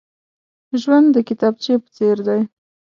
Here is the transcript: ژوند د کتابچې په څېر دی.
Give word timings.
ژوند 0.81 1.07
د 1.15 1.17
کتابچې 1.29 1.73
په 1.83 1.89
څېر 1.95 2.17
دی. 2.27 2.41